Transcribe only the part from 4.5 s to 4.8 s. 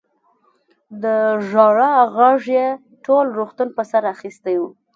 و.